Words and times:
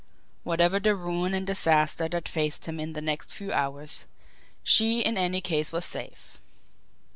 Whatever 0.43 0.79
the 0.79 0.95
ruin 0.95 1.35
and 1.35 1.45
disaster 1.45 2.09
that 2.09 2.27
faced 2.27 2.65
him 2.65 2.79
in 2.79 2.93
the 2.93 3.01
next 3.01 3.31
few 3.31 3.51
hours, 3.53 4.05
she 4.63 5.01
in 5.01 5.15
any 5.15 5.41
case 5.41 5.71
was 5.71 5.85
safe. 5.85 6.39